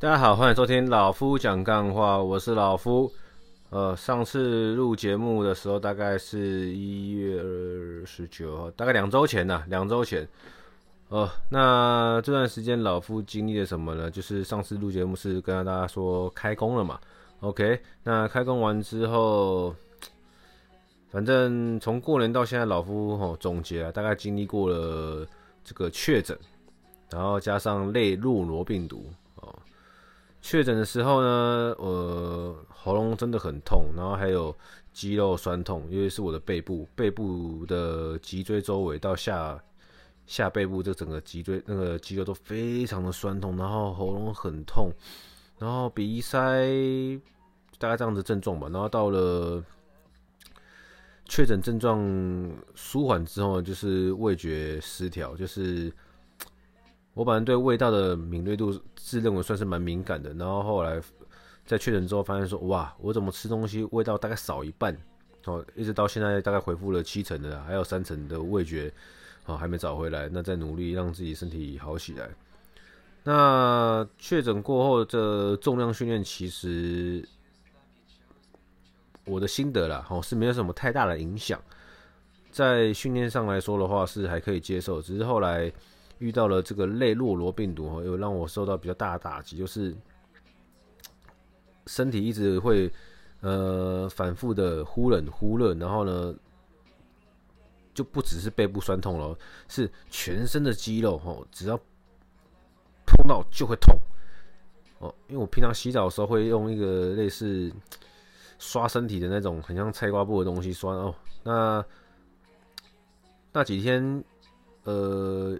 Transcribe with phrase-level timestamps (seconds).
[0.00, 3.12] 大家好，欢迎收听老夫讲干话，我是老夫。
[3.70, 10.26] 呃，上次录节目的时候大概是一月二十九号，大概两周前呐，两周前。
[11.08, 14.08] 呃，那这段时间老夫经历了什么呢？
[14.08, 17.00] 就是上次录节目是跟大家说开工了嘛。
[17.40, 19.74] OK，那开工完之后，
[21.10, 25.26] 反正从过年到现在，老夫吼总结啊，大概经历过了
[25.64, 26.38] 这个确诊，
[27.10, 29.04] 然后加上类诺罗病毒。
[30.50, 34.56] 确诊的时候呢，呃，喉咙真的很痛，然后还有
[34.94, 39.62] 肌肉酸痛，因为是我的背部，背部的脊椎周围到下
[40.26, 44.90] 下背部这整个脊椎那个肌肉都非常的酸痛，然后喉咙很痛，
[45.58, 46.40] 然后鼻塞，
[47.78, 48.70] 大概这样子症状吧。
[48.72, 49.62] 然后到了
[51.26, 52.00] 确诊症状
[52.74, 55.92] 舒缓之后，就是味觉失调，就是。
[57.18, 61.02] 我本来对味道的敏锐度自认为算是蛮敏感的，然后后来
[61.66, 64.96] 在确诊之后发现说，哇，我怎么吃东西味道大概少一半，
[65.44, 68.92] 哦，一直到现在大概恢复了七成的，还有三成的味觉，
[69.46, 72.30] 哦，还没找回来，那再努力让自己身体好起来。
[73.24, 77.28] 那确诊过后的重量训练，其实
[79.24, 81.60] 我的心得啦，哦，是没有什么太大的影响，
[82.52, 85.72] 在训练上来说的话是还可以接受，只是后来。
[86.18, 89.96] 遇到了这个类诺罗病毒哈，又让我受到比较大的打击，就是
[91.86, 92.92] 身体一直会
[93.40, 96.34] 呃反复的忽冷忽热，然后呢
[97.94, 101.76] 就不只是背部酸痛了，是全身的肌肉哈，只要
[103.06, 103.96] 碰到就会痛
[104.98, 105.14] 哦。
[105.28, 107.72] 因为我平常洗澡的时候会用一个类似
[108.58, 111.84] 刷身体的那种很像菜瓜布的东西刷哦，那
[113.52, 114.24] 那几天
[114.82, 115.56] 呃。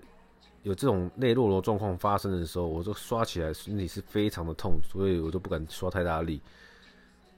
[0.63, 6.41] 有这种类诺罗状况发生的时候，我就刷起来身体是非常的痛，所以我都不敢刷太大力。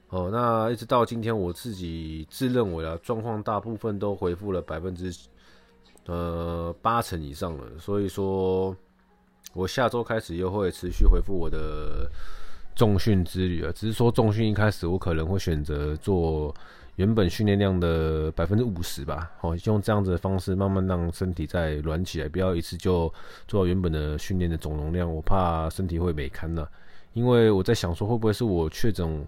[0.09, 5.13] 哦，那一直到今天，我自己自认为啊，状况大部分都恢复了百分之
[6.05, 7.65] 呃八成以上了。
[7.79, 8.75] 所以说，
[9.53, 12.09] 我下周开始又会持续恢复我的
[12.75, 13.71] 重训之旅啊。
[13.73, 16.53] 只是说重训一开始我可能会选择做。
[17.01, 23.11] 原本训练量的百分之五十吧，好，用这样子的方式慢慢让身体再软起来，不要一次就
[23.47, 26.69] 做到原本的训练的总容量，我怕身体会没堪了。
[27.13, 29.27] 因为我在想说，会不会是我确诊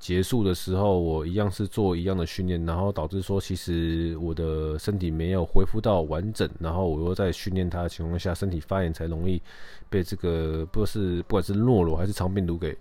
[0.00, 9.40] 结束的时候，我一样是做一样的训练，然后导致说其实我的身体没有恢复到完整，然后我又在训练它的情况下，身体发炎才容易
[9.88, 12.76] 被这个不是不管是诺罗还是肠病毒给。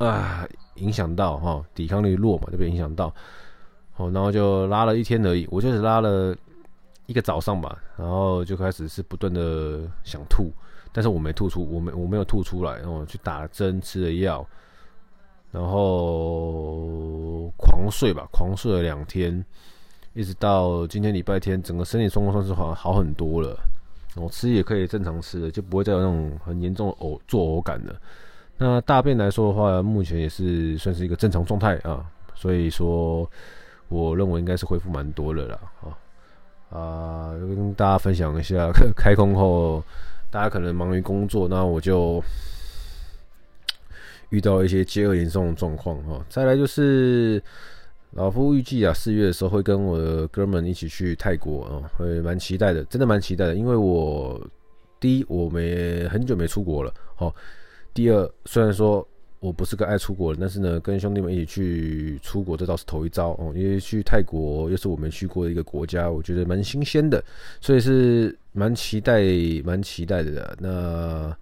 [0.00, 3.14] 啊，影响到哈，抵抗力弱嘛，就被影响到，
[3.96, 6.34] 哦，然后就拉了一天而已，我就是拉了
[7.04, 10.50] 一个早上吧，然后就开始是不断的想吐，
[10.90, 14.46] 但是我没吐出，我没我没有吐出来，然后去打针，吃了药，
[15.52, 19.44] 然后狂睡吧，狂睡了两天，
[20.14, 23.54] 一直到今天礼拜天，整个身体状况算是好好很多了，
[24.16, 27.94] 我吃也可以正常吃了，就不会再有那种很严重的呕作呕感了。
[28.62, 32.04] 那大便来说的话，目前也是算是一个正常状态啊，
[32.34, 33.26] 所以说
[33.88, 35.88] 我认为应该是恢复蛮多的了啊
[36.78, 39.82] 啊，跟大家分享一下， 开工后
[40.30, 42.22] 大家可能忙于工作，那我就
[44.28, 46.22] 遇到一些接二连三的状况哈。
[46.28, 47.42] 再来就是
[48.10, 54.38] 老夫预计啊，四月的时候会跟我的哥们一起去泰国啊，会蛮期待的，真的蛮期待的，因为我
[55.00, 57.34] 第一我没很久没出国了，好。
[57.92, 59.06] 第二，虽然说
[59.40, 63.52] 我不是个爱出国的，但是呢，跟兄弟们一起去出国，这倒是头一遭哦。
[63.54, 67.22] 因为去泰国又是我没去过的一个国家，我觉得蛮新鲜的，
[67.60, 69.22] 所以是蛮期待、
[69.64, 70.56] 蛮期待的。
[70.60, 71.34] 那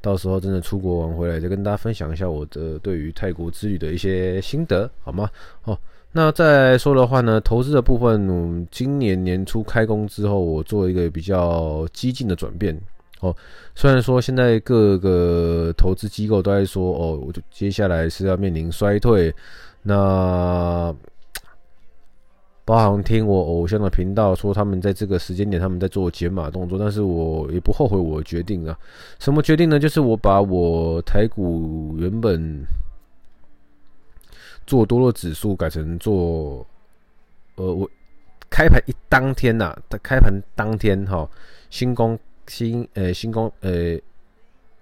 [0.00, 5.30] 到时候真的出国玩回来，再跟大家分享一下我的对于泰国之旅的一些心得，好吗？
[5.64, 5.78] 哦，
[6.10, 12.76] 那再说的话呢，投资的部分，嗯，今年年初开工之后，我做一个比较激进的转变。
[13.22, 13.34] 哦，
[13.76, 19.32] 虽然说现在各个投资机构都在说，哦，我就接下来是要面临衰退，
[19.80, 20.92] 那
[22.64, 28.76] 包含听我偶像的频道说，他们在这个时间点他们在做减码动作，但是我也不后悔我决定啊。
[29.20, 29.78] 什么决定呢？
[29.78, 32.64] 就是我把我台股原本
[34.66, 36.66] 做多的指数改成做，
[37.54, 37.88] 呃，我
[38.50, 41.30] 开盘一当天呐、啊，开盘当天哈，
[41.70, 42.18] 新工。
[42.46, 43.98] 新呃、新工呃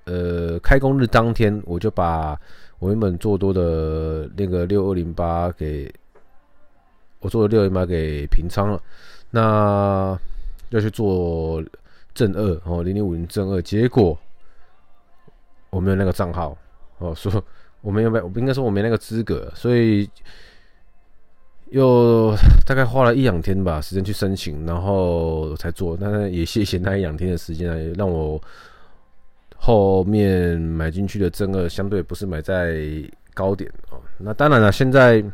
[0.04, 2.38] 呃开工日当天，我就把
[2.78, 5.92] 我原本做多的那个六二零八给
[7.20, 8.82] 我做的六二零八给平仓了，
[9.30, 10.18] 那
[10.70, 11.62] 要去做
[12.14, 14.18] 正二哦零零五零正二，结果
[15.68, 16.56] 我没有那个账号
[16.98, 17.42] 哦，说
[17.82, 20.08] 我没有没，应该说我没那个资格，所以
[21.70, 22.34] 又
[22.66, 25.96] 大概花了一两天吧时间去申请，然后才做。
[26.00, 28.40] 那也谢谢那一两天的时间啊，让我
[29.56, 32.82] 后面买进去的正二相对不是买在
[33.34, 34.00] 高点哦。
[34.18, 35.24] 那当然了，现在。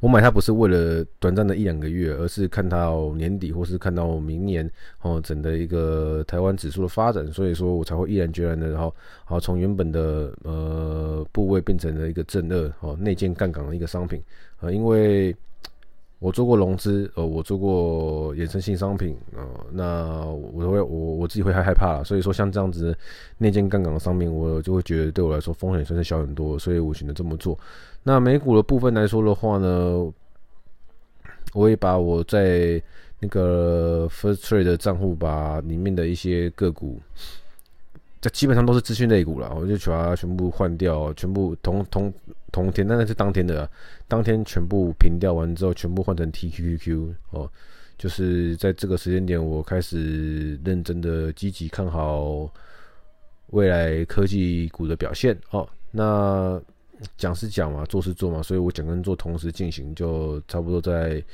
[0.00, 4.70] 我买它不是为了短暂的一两个月，而是看到年底或是看到明年
[5.02, 8.94] 哦，整的一个台湾指数的发展，所以说我才会毅然决然的，然后
[9.24, 14.22] 好从原本的呃部位变成了一个正二哦内建杠杆的一个商品。
[14.58, 15.34] 啊，因为
[16.20, 19.40] 我做过融资，呃，我做过衍生性商品啊，
[19.72, 22.94] 那我会我我自己会害害怕，所以说像这样子
[23.38, 27.58] 内建杠杆的商品，我就会觉得对我来说风险算是小很多，所以我选择这么做。
[28.02, 30.12] 那美股的部分来说的话呢，
[31.54, 32.82] 我也把我在
[33.18, 37.00] 那个 First Trade 的账户，把里面的一些个股，
[38.20, 42.12] 这基本上都是资讯类股了，我就把它全部换掉，全部同同
[42.52, 43.68] 同天，那是当天的，
[44.06, 47.50] 当天全部平掉完之后，全部换成 TQQQ 哦，
[47.96, 52.50] 就是在这个时间点，我开始认真的积极看好
[53.48, 56.60] 未来科技股的表现哦，那。
[57.16, 61.24] 讲是讲嘛，做是做嘛，所以我讲跟做同时进行，就差不多在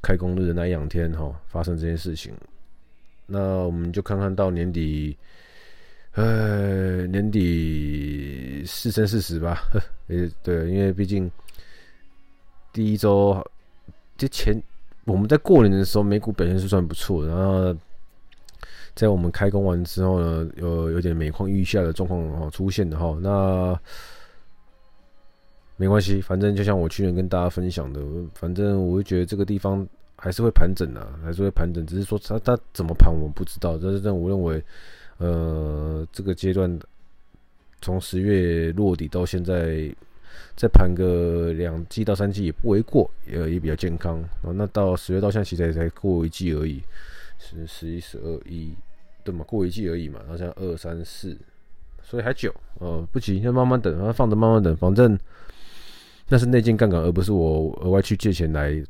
[0.00, 2.32] 开工日的那一两天哈，发生这件事情。
[3.26, 5.18] 那我们就看看到年底，
[6.14, 9.62] 呃，年底是生是死吧？
[10.08, 11.30] 诶，对，因为毕竟
[12.72, 13.44] 第一周
[14.16, 14.60] 之前
[15.04, 17.74] 我们在过年的时候，美股表现是算不错，然后
[18.94, 23.78] 在我们开工完之后呢，有有点每况愈下的状况哦出现的哈，那。
[25.76, 28.02] 没关系，反正就像我去年跟大家分享的，
[28.34, 33.78] 反正我就觉得这个地方还是会盘整的，还是会盘整，只是说它它怎么盘我们不知道。
[33.82, 34.62] 但是但我认为，
[35.20, 36.78] 呃，这个阶段
[37.80, 39.88] 从十月落底到现在，
[40.56, 44.18] 再盘个两季到三季也不为过，也也比较健康。
[44.42, 46.82] 然后那到十月到现在其实才过一季而已，
[47.38, 48.74] 十十一十二一，
[49.22, 49.44] 对嘛？
[49.44, 50.18] 过一季而已嘛。
[50.20, 51.36] 然后现在二三四，
[52.02, 55.18] 所以还久，呃，不急，要慢慢等，然后放着慢慢等，反正。
[56.32, 58.80] 那是内建杠杆，而不是我额外去借钱来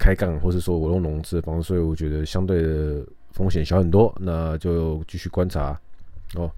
[0.00, 3.06] 开杠，或是说我用融资的方式，所以我觉得相对的
[3.38, 4.14] 风险小很多。
[4.20, 5.80] 那就继续观察
[6.34, 6.50] 哦。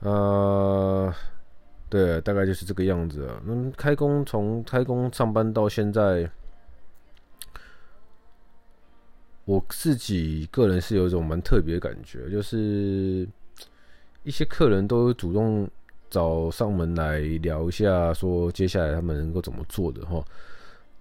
[0.00, 1.14] 呃，
[1.88, 3.40] 对，大概就是这个样子啊。
[3.46, 6.28] 嗯，开工从开工上班到现在，
[9.44, 13.28] 我自己个人是有一种蛮特别的感觉，就是
[14.24, 15.70] 一些客人都主动。
[16.12, 20.22] 找上门来聊一下，说接下来他们能够怎么做的哈。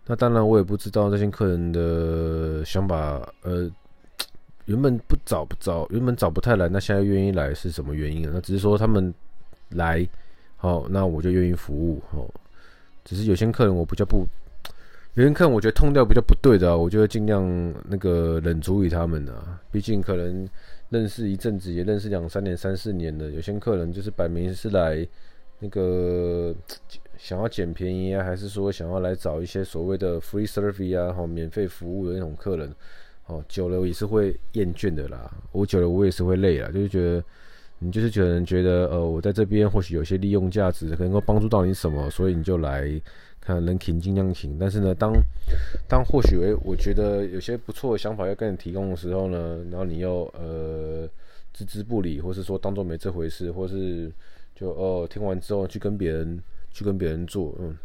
[0.06, 3.22] 那当然，我也不知道这些客人的想法。
[3.42, 3.70] 呃，
[4.66, 8.32] 原本不找不找，原本找不太来，那现在愿意来是什么原因啊？
[8.34, 9.14] 那只是说他们
[9.70, 10.08] 来，
[10.58, 12.02] 好，那我就愿意服务。
[12.12, 12.30] 哦，
[13.04, 14.26] 只是有些客人我比较不，
[15.16, 17.44] 有些客人我觉得痛调比较不对的啊，我就会尽量
[17.88, 19.60] 那个冷处理他们啊。
[19.72, 20.48] 毕竟可能。
[20.92, 25.08] 认识一阵子，也认识两三年、三四年的，有些客人就是摆明是来
[25.60, 26.54] 那个
[27.18, 32.76] 想要捡便宜啊，还是说想要来找一些所谓的 free service 啊，好免费服务的那种客人，
[33.28, 35.32] 哦，久了也是会厌倦的啦。
[35.52, 37.24] 我久了我也是会累啦，就是觉得
[37.80, 43.02] 你就是觉得觉得呃，我在这边或许有些利用价值，可能够帮助到你什么，所以你就来。
[43.44, 45.12] 看能停尽量停，但是呢，当
[45.88, 51.10] 当或许诶，我觉得有些不错的想法要跟你提供的时候呢，然后你又呃
[51.52, 54.12] 置之不理，或是说当做没这回事，或是
[54.54, 56.40] 就哦听完之后去跟别人
[56.72, 57.76] 去跟别人做，嗯，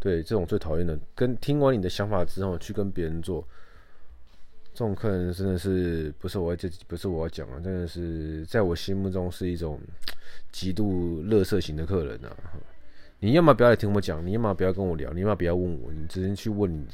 [0.00, 3.46] 对，这种最讨厌的，跟听完你的想法之后去跟别人做，
[4.74, 9.78] 这种客人真的是不是我这不是我要讲啊，真的是在我心目中是一种
[10.50, 12.34] 极度乐色型的客人啊。
[13.20, 16.84] 你要么不要来听我讲，你要么不要跟我聊，你要么不要问我，你直接去问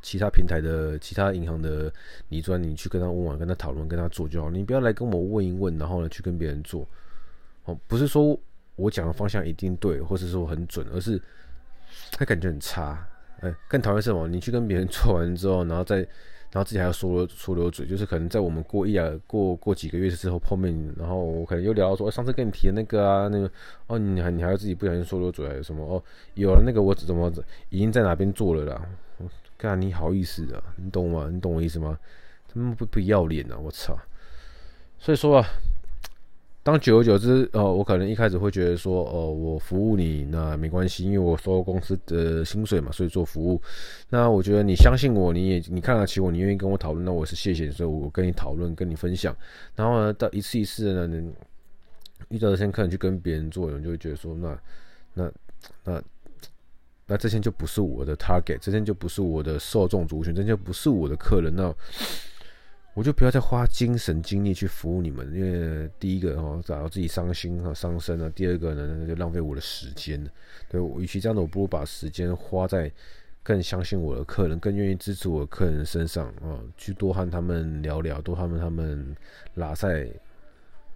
[0.00, 1.92] 其他平台的、其他银行的
[2.30, 4.50] 理专，你去跟他问完，跟他讨论，跟他做就好。
[4.50, 6.88] 你不要来跟我问一问，然后呢去跟别人做。
[7.66, 8.36] 哦，不是说
[8.76, 11.20] 我讲的方向一定对，或者说很准，而是
[12.12, 13.06] 他感觉很差。
[13.40, 14.26] 哎，更讨厌什么？
[14.26, 16.06] 你去跟别人做完之后，然后再。
[16.56, 23.50] 然后自己还要说说流嘴，就是可能在我们过一啊过过几个月之后碰面，然后我可能又聊到说，上次跟你提的那个啊，那个
[23.88, 26.02] 哦，你还你还要自己不小心说流嘴还有什么哦？
[26.32, 27.30] 有了那个我怎么
[27.68, 28.88] 已经在哪边做了啦？
[29.58, 30.62] 干你好意思啊？
[30.76, 31.28] 你懂吗？
[31.30, 31.98] 你懂我意思吗？
[32.48, 33.58] 他们不不要脸啊！
[33.62, 33.94] 我操！
[34.98, 35.46] 所以说啊。
[36.66, 43.62] 当久而久之，哦，我可能一开始会觉得说，哦，我服务你那没关系，因为我收公司的薪水嘛，所以做服务。
[44.10, 49.32] 那我觉得你相信我，你也你看得起我，你愿意跟我讨论，那我是谢谢你，所以我跟你讨论，跟你分享。
[49.76, 51.32] 然后呢，到一次一次的呢，
[52.30, 54.58] 遇到这些客人去跟别人做，你就会觉得说，那
[55.14, 55.32] 那
[55.84, 56.02] 那
[57.06, 61.72] 那这些就不是我的 target，这些就不是我的受众族群，这些就不是我的客人，那
[62.96, 70.18] 我就不要再花精神精力去服务你们，因为第一个哦，找到自己伤心啊伤身啊，第二个呢，那就浪费我的时间。
[70.70, 72.90] 对，与其这样的，我不如把时间花在
[73.42, 79.16] 更相信我的客人、更愿意支持我的客人身上啊，去多和他们聊聊，多和他们他们
[79.56, 80.08] 拉赛，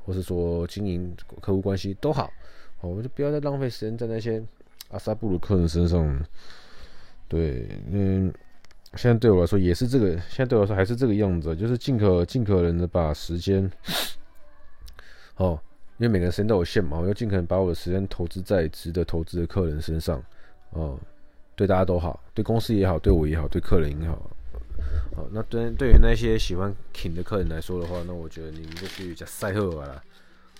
[0.02, 2.32] 或是说经营客户关系都好，
[2.80, 4.42] 哦，我就不要再浪费时间在那些
[4.88, 6.24] 阿萨布鲁客人身上。
[7.28, 8.32] 对，嗯。
[8.96, 13.70] 现在对我来说也是这个，现在对我来说还是这个样子，就是尽可尽可能的把时间，
[15.36, 15.58] 哦，
[15.98, 20.20] 因为每个人时间都有限嘛，我要尽可能把我的时间投资在值得投资的客人身上，
[20.70, 20.98] 哦，
[21.54, 24.30] 对大家都好，对公司也好，对我也好，对客人也好，
[25.14, 30.02] 好，那对对于那些喜欢挺的客人来说的话，那我觉得你们就去讲赛赫尔了，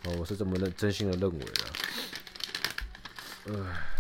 [0.05, 1.53] 哦，我是这么认真心的认为的，
[3.55, 4.00] 唉。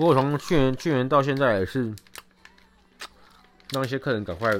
[0.00, 1.92] 不过从去年去年到现在，也是
[3.68, 4.50] 让一些客人赶快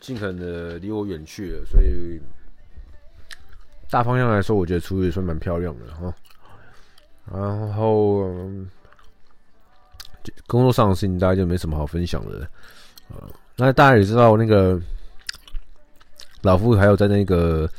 [0.00, 2.20] 尽可能的离我远去了，所以
[3.88, 6.12] 大方向来说，我觉得处理也算蛮漂亮的哈。
[7.32, 8.28] 然后
[10.48, 12.40] 工作上的事情，大家就没什么好分享的
[13.08, 13.22] 啊。
[13.54, 14.80] 那大家也知道，那个
[16.42, 17.70] 老夫还有在那个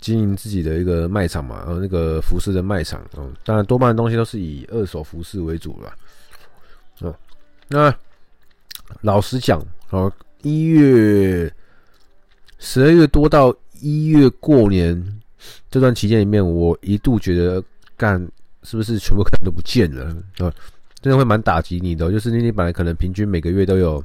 [0.00, 5.92] 经营自己的一个卖场嘛，呃，那个服饰的卖场，嗯，当然多半东西都是以二手服饰为主了。
[7.00, 7.14] 哦，
[7.68, 7.94] 那
[9.02, 11.52] 老实讲，哦，一月
[12.58, 15.20] 十二月多到一月过年
[15.70, 17.62] 这段期间里面，我一度觉得
[17.96, 18.20] 干
[18.62, 20.04] 是不是全部客人都不见了
[20.38, 20.52] 啊？
[21.00, 22.10] 真的会蛮打击你的。
[22.10, 24.04] 就是你你本来可能平均每个月都有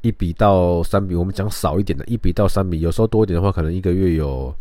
[0.00, 4.54] 一笔到三笔，我们讲少一点的，一笔到三笔，有时候多一点的话，可能一个月有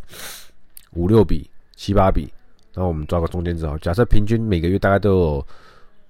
[0.91, 2.27] 五六笔、七八笔。
[2.73, 5.47] 然后我们抓个中间值好，假设平均每个月大概都有。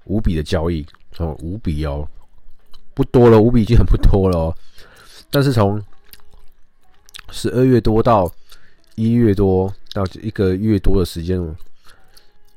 [0.08, 0.86] 五笔的交易
[1.18, 2.08] 哦，五笔哦，
[2.94, 4.56] 不多了，五笔已经很不多了哦。
[5.30, 5.82] 但是从
[7.32, 8.32] 十二月多到
[8.96, 11.40] 一月多到一个月多的时间，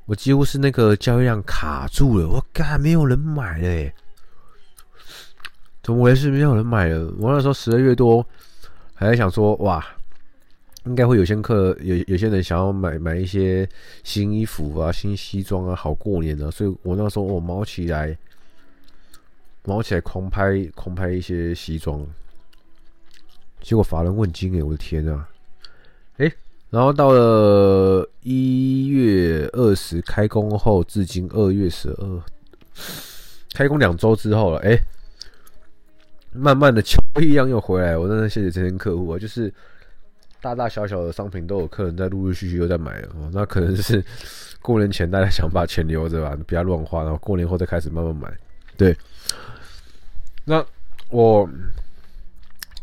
[0.06, 2.28] 我几乎是那个交易量卡住了。
[2.28, 3.92] 我靠，没有人买了，
[5.82, 6.30] 怎么回事？
[6.30, 7.12] 没有人买了。
[7.18, 8.24] 我那时候十二月多
[8.94, 9.84] 还在想说，哇。
[10.86, 13.68] 应该会有些客有有些人想要买买一些
[14.02, 16.50] 新衣服啊、新西装啊，好过年啊。
[16.50, 18.16] 所以我那时候我卯起来，
[19.64, 22.06] 卯起来狂拍狂拍一些西装，
[23.60, 25.28] 结果乏人问津哎，我的天啊！
[26.16, 26.32] 哎、
[26.70, 32.22] 然后到了一月二十开工后，至今二月十二，
[33.52, 34.80] 开工两周之后了，哎、
[36.32, 39.52] 慢慢的秋一样又回来，我真的谢谢这些客户啊，就是。
[40.40, 44.02] 大大小小的商品都有客人在陆陆续续又在买了，那可能是
[44.62, 48.32] 过年前大家想把钱留着吧，不要乱花，然后过年后再开始慢慢买。
[48.76, 48.96] 对，
[50.44, 50.64] 那
[51.10, 51.48] 我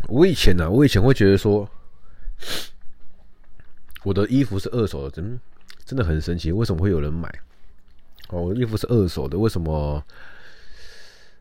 [0.08, 1.68] 我以前呢、我以前会觉得说，
[4.04, 5.40] 我的衣服是二手的，真
[5.84, 7.28] 真的很神奇，为什么会有人买？
[8.30, 10.04] 哦，我衣服是二手的，为什么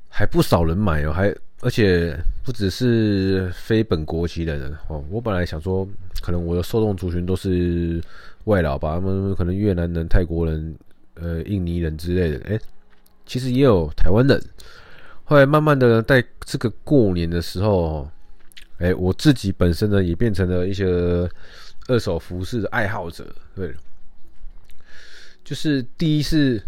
[0.09, 1.13] 还不少人买哦？
[1.13, 1.35] 还。
[1.63, 5.89] 而且不只是非本国籍的人哦，我本来想说，
[6.21, 8.01] 可能我的受众族群都是
[8.45, 10.77] 外劳吧，他们可能越南人、泰国人、
[11.15, 12.45] 呃、印尼人之类的。
[12.47, 12.61] 哎，
[13.25, 14.41] 其实也有台湾人。
[15.25, 18.07] 后来慢慢的，在这个过年的时候，
[18.79, 20.87] 哎，我自己本身呢，也变成了一些
[21.89, 23.27] 二手服饰的爱好者。
[23.55, 23.75] 对，
[25.43, 26.63] 就是第一是，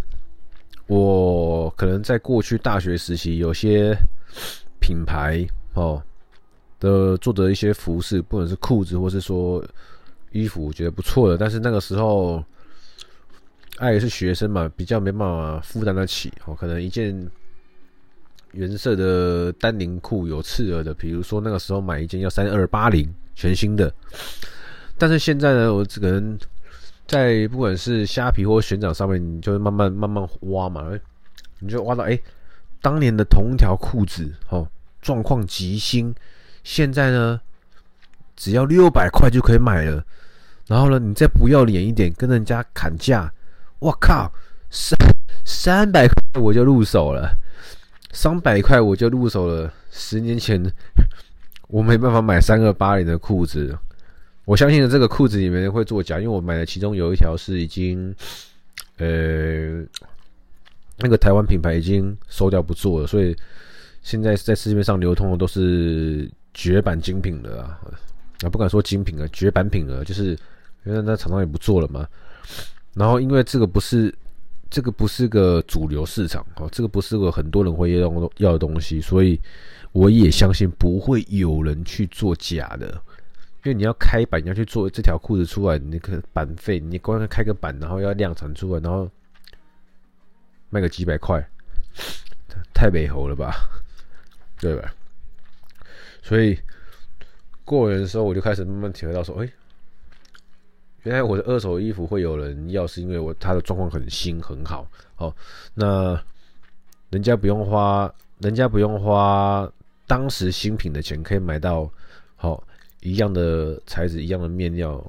[0.86, 3.94] 我可能在过去大学时期有些。
[4.80, 6.02] 品牌哦
[6.80, 9.64] 的做的一些服饰，不管是裤子或是说
[10.32, 11.36] 衣服，我觉得不错的。
[11.36, 12.42] 但是那个时候，
[13.78, 16.54] 爱也是学生嘛，比较没办法负担得起哦。
[16.54, 17.28] 可能一件
[18.52, 23.92] 原色的丹宁裤有刺耳的，比如说那个时候买一件要三二八零全新的。
[24.96, 26.38] 但是现在呢，我只可能
[27.06, 30.90] 在不管是虾皮或悬掌上面，你就会慢慢慢慢挖嘛，
[31.58, 32.18] 你就挖到哎。
[32.80, 34.66] 当年的同一条裤子，哦，
[35.02, 36.14] 状况极新，
[36.62, 37.40] 现在呢，
[38.36, 40.04] 只要六百块就可以买了。
[40.66, 43.32] 然后呢，你再不要脸一点，跟人家砍价，
[43.78, 44.30] 我靠，
[44.70, 44.96] 三
[45.44, 47.34] 三百块我就入手了，
[48.12, 49.72] 三百块我就入手了。
[49.90, 50.62] 十年前
[51.68, 53.76] 我没办法买三二八零的裤子，
[54.44, 58.14] 我相信这个裤子里面会作假，因为我买的其中有一条是已经，
[58.98, 59.84] 呃。
[60.98, 63.36] 那个台湾品牌已经收掉不做了，所以
[64.02, 67.80] 现在在市面上流通的都是绝版精品了啊！
[68.42, 70.30] 啊，不敢说精品了，绝版品了，就是
[70.84, 72.06] 因为那厂商也不做了嘛。
[72.94, 74.12] 然后因为这个不是
[74.70, 79.40] 这个不是个主流市场哦，这个不是个很多人会要要的东西，所以
[79.92, 83.00] 我也相信不会有人去做假的。
[83.64, 89.10] 因为你要开版，你要去做这条裤子出来，那个版费，你光开个版，然后要量产出来，然后
[90.70, 91.42] 卖个几百块，
[92.74, 93.54] 太美猴了吧，
[94.58, 94.94] 对吧？
[96.22, 96.58] 所以
[97.64, 99.52] 过年的时候，我就开始慢慢体会到说，哎，
[101.02, 104.90] 原来我的二手衣服会有人要，是因为我它的状况很新很好。
[105.16, 105.34] 哦，
[105.74, 106.22] 那
[107.10, 109.70] 人家不用花，人家不用花
[110.06, 111.90] 当时新品的钱，可以买到
[112.36, 112.62] 好。
[113.00, 115.00] 一样的材质，一样的面料，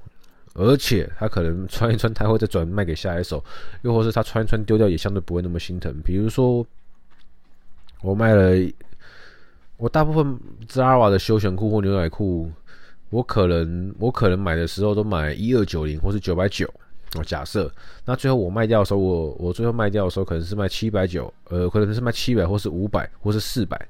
[0.59, 3.41] 而且他可能穿一穿，他会再转卖给下一手，
[3.83, 5.93] 又或是他穿一穿丢掉，也相对不会那么心疼。
[6.03, 6.65] 比如说，
[8.01, 8.53] 我卖了，
[9.77, 10.37] 我大部分
[10.67, 12.51] Zara 的休闲裤或牛仔裤，
[13.09, 16.67] 我可能我可能买的时候都买一二九零或是九百九
[17.15, 17.23] 哦。
[17.23, 17.71] 假设
[18.05, 23.87] 那最后我卖掉的时候，我我最后卖掉的时候可能是卖七百九，呃，可能是卖七百或是五百或是四百。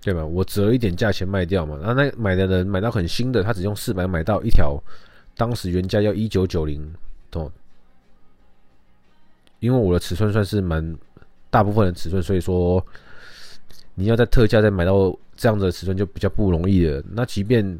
[0.00, 0.24] 对吧？
[0.24, 4.80] 我折一点价钱卖掉嘛，然后那买的人买到很新的，他只用四百买到一条，
[5.38, 6.92] 当时原价要一九九零，
[7.30, 7.50] 懂？
[9.60, 10.96] 因为我的尺寸算是蛮
[11.48, 12.84] 大部分的尺寸，所以说
[13.94, 17.02] 你要在特价再买到这样子的尺寸就比较不容易了。
[17.12, 17.78] 那即便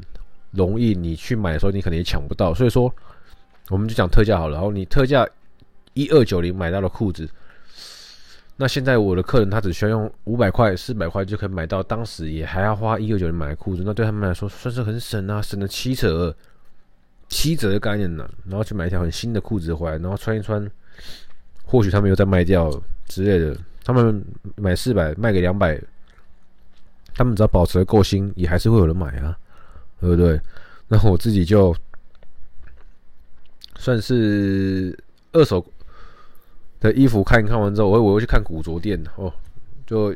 [0.51, 2.53] 容易，你去买的时候你可能也抢不到。
[2.53, 2.93] 所以说，
[3.69, 4.53] 我们就讲特价好了。
[4.53, 5.27] 然后你特价
[5.93, 7.29] 一二九零买到的裤子。
[8.55, 16.35] 那现在我的客人他只需要用五百块、四百块就可以买到，当时也还要花一二九零买裤子，那对他们来说算是很省啊，省了七折，
[17.29, 18.29] 七折的概念呢。
[18.45, 20.69] 然后去买一条很新的裤子回来，然后穿一穿，
[21.63, 22.69] 或许他们又在卖掉
[23.05, 23.57] 之类的。
[23.83, 24.21] 他们
[24.57, 25.81] 买四百卖给两百，
[27.13, 29.37] 他们只要保持的够新，也还是会有人买啊，
[30.01, 30.39] 对不对？
[30.89, 31.73] 然后我自己就
[33.77, 34.97] 算是
[35.31, 35.65] 二手。
[36.81, 39.29] 的衣服看一看完之后，我我又去看古着店哦，
[39.85, 40.15] 就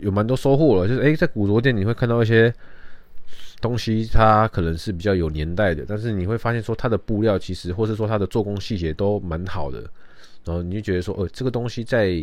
[0.00, 0.88] 有蛮多收获了。
[0.88, 2.50] 就是诶，在古着店你会看到一些
[3.64, 9.82] 东西，它可能是比较有年代的，但是你会发现说它的布料其实，或是说它的做工细节都蛮好的。
[10.44, 12.22] 然后你就觉得说，哦，这个东西在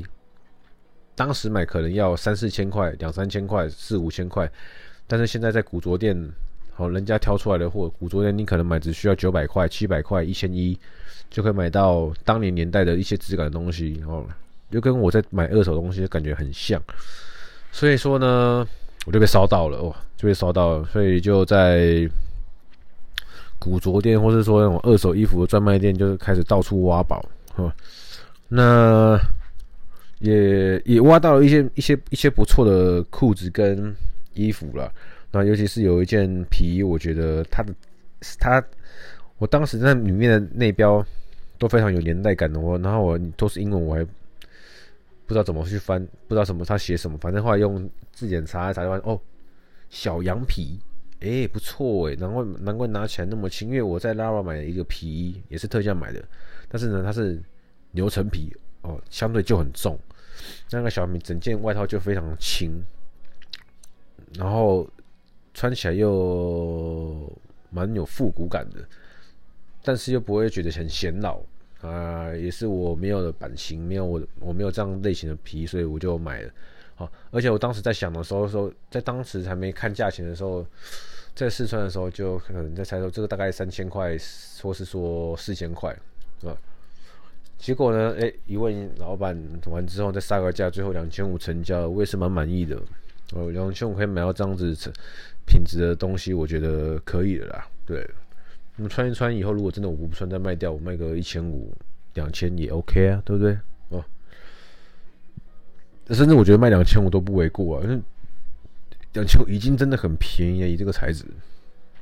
[1.15, 4.47] 当时买可能要三四千块、两三千块、四五千块，
[5.07, 6.15] 但是现在在古着店，
[6.75, 10.77] 好，人家挑出来的货，古着店你可能买只需要九百块、七百块、一千一。
[11.29, 14.27] 就可以买到当年年代的一些质感的东西哦，
[14.69, 16.77] 就跟我在买二手东西感觉很像，
[17.71, 18.67] 所以说呢，
[19.05, 22.09] 我就被烧到了哦，就被烧到了，所以就在
[23.59, 27.23] 古着店或是说那种二手衣服的专卖店，就开始到处挖宝
[27.55, 27.71] 哦。
[28.47, 29.19] 那
[30.19, 33.95] 也也挖到了一些一些一些不错的裤子跟
[34.33, 34.91] 衣服了，
[35.31, 37.73] 那尤其是有一件皮衣，我觉得它的
[38.39, 38.63] 它，
[39.37, 41.05] 我当时在里面的内标。
[41.61, 44.03] 都非常有年代感的哦，然后我都是英文，我还
[45.31, 49.17] 不知道怎么去翻，不知道什么他写什么，反正后来用字典查一查，就发现哦，
[49.89, 50.77] 小羊皮，
[51.21, 56.21] 哎、不错哎，难怪难怪拿起来那么轻，因为我在 Lara 买了一个皮衣，也是特价买的，
[56.67, 57.41] 但是呢，它是
[57.91, 59.97] 牛层皮哦，相对就很重，
[60.69, 62.83] 那个小米整件外套就非常轻，
[64.33, 64.85] 然后
[65.53, 67.31] 穿起来又
[67.69, 68.85] 蛮有复古感的，
[69.81, 71.41] 但是又不会觉得很显老。
[71.81, 76.51] 啊、也是我没有的版型，没有我我没有这样类型的皮，所以我就买了。
[76.93, 80.63] 好，而且我当时在想的时候，说在当时还没看价钱的时候，
[81.33, 84.15] 在试穿的时候就可能在猜说这个大概三千块，
[84.61, 85.91] 或是说四千块，
[86.39, 86.55] 是吧？
[87.57, 92.79] 结果呢，哎、一问老板完之后再杀个价，最后两千五成交，我也是蛮满意的。
[93.33, 94.75] 哦，两千五可以买到这样子
[95.47, 97.67] 品质的东西，我觉得可以的啦。
[97.85, 98.07] 对。
[98.77, 101.73] 那么穿一穿以后，如果真的我不穿再卖掉，我卖个一千五、
[102.13, 103.57] 两千也 OK 啊，对不对？
[103.89, 104.03] 哦，
[106.09, 108.01] 甚至我觉得卖两千五都不为过啊，因为
[109.13, 111.25] 两千五已经真的很便宜了，以这个材质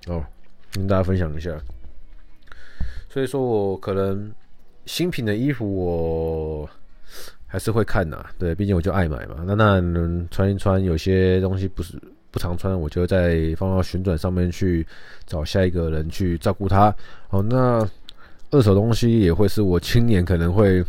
[0.07, 0.23] 哦，
[0.71, 1.59] 跟大家分享一下。
[3.09, 4.31] 所以说我可能
[4.85, 6.69] 新品的衣服我
[7.47, 9.43] 还是会看呐，对，毕竟我就爱买嘛。
[9.45, 11.99] 那那能穿一穿，有些东西不是。
[12.31, 14.85] 不常穿，我就再放到旋转上面去
[15.25, 16.93] 找下一个人去照顾它。
[17.27, 17.87] 好，那
[18.51, 20.83] 二手东西也会是我青年可能会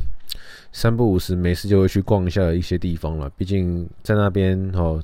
[0.72, 3.30] 三不五时没事就会去逛一下一些地方了。
[3.36, 5.02] 毕竟在那边哦，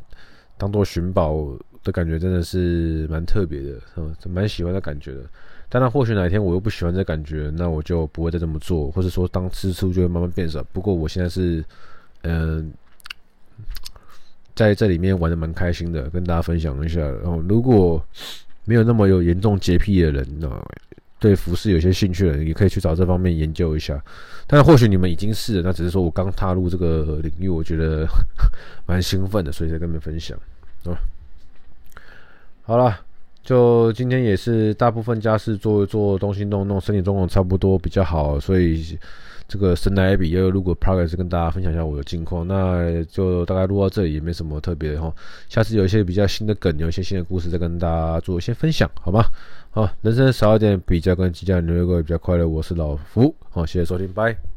[0.59, 5.21] 当做寻宝的感觉真的是蛮特别的，嗯，蛮喜欢的感觉的。
[5.69, 10.63] 当然，或许哪一天我又不喜欢这感觉，那我就不会再这么做，或者说当支出就会慢慢变少。
[10.73, 11.65] 不过我现在是，
[12.23, 12.73] 嗯。
[14.57, 16.99] 在这里面玩的蛮开心的，跟大家分享一下。
[17.01, 18.03] 然后，如果
[18.65, 20.65] 没有那么有严重洁癖的人啊，
[21.21, 24.03] 对服饰有些兴趣的人，也可以去找这方面研究一下。
[24.47, 28.09] 但或许你们已经是，那只是说我刚踏入这个领域，我觉得
[28.87, 30.37] 蛮兴奋的，所以才跟你们分享
[30.85, 30.97] 啊。
[32.63, 32.99] 好了，
[33.43, 38.99] 就今天也是大部分家事做一做，东西弄弄，身体状况差不多比较好，所以。
[39.49, 45.15] 这个神来一笔，又录个 progress，跟大家分享一下我的近况，那就大概录到这里，也没什么特别的哈。
[45.49, 49.25] 下次有一些比较新的梗，有一些新的故事，再跟大家做一些分享，好吗？
[49.71, 52.49] 好，人生少一点比较跟计较，你会过得比较快乐。
[52.49, 54.56] 我是老福，好，谢谢收听，拜。